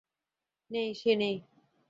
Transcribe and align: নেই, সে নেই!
নেই, 0.71 0.89
সে 0.93 1.11
নেই! 1.15 1.35